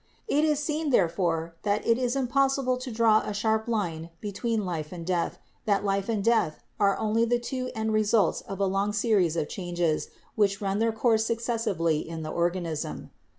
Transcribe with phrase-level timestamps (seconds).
[0.27, 4.91] It is seen, therefore, that it is impossible to draw a sharp line between life
[4.91, 8.93] and death, that life and death are only the two end results of a long
[8.93, 13.11] series of changes which run their course successively in the organism.